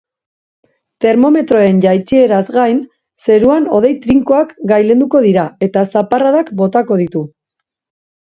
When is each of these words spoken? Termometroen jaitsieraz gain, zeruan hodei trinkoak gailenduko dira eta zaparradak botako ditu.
Termometroen 1.03 1.81
jaitsieraz 1.83 2.39
gain, 2.55 2.79
zeruan 3.25 3.67
hodei 3.75 3.91
trinkoak 4.05 4.55
gailenduko 4.71 5.21
dira 5.27 5.45
eta 5.69 5.85
zaparradak 5.97 6.51
botako 6.63 6.99
ditu. 7.03 7.23